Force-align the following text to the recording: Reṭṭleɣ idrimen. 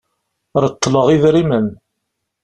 Reṭṭleɣ 0.63 1.07
idrimen. 1.15 1.67